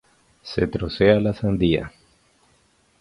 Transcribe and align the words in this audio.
Se 0.41 0.65
trocea 0.65 1.19
la 1.19 1.31
sandía. 1.31 1.91